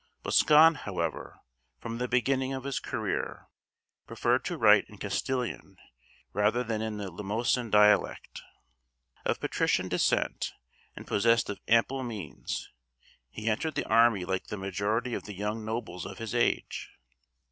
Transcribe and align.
Boscan, 0.23 0.77
however, 0.77 1.41
from 1.79 1.99
the 1.99 2.07
beginning 2.07 2.53
of 2.53 2.63
his 2.63 2.79
career, 2.79 3.47
preferred 4.07 4.43
to 4.45 4.57
write 4.57 4.85
in 4.89 4.97
Castilian 4.97 5.77
rather 6.33 6.63
than 6.63 6.81
in 6.81 6.97
the 6.97 7.11
Limosin 7.11 7.69
dialect. 7.69 8.41
Of 9.25 9.39
patrician 9.39 9.89
descent, 9.89 10.53
and 10.95 11.05
possessed 11.05 11.51
of 11.51 11.59
ample 11.67 12.01
means, 12.03 12.71
he 13.29 13.47
entered 13.47 13.75
the 13.75 13.85
army 13.87 14.25
like 14.25 14.47
the 14.47 14.57
majority 14.57 15.13
of 15.13 15.25
the 15.25 15.35
young 15.35 15.63
nobles 15.63 16.07
of 16.07 16.17
his 16.17 16.33
age. 16.33 16.89